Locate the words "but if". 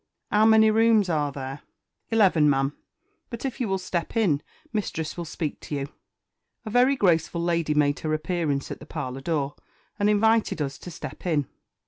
3.29-3.61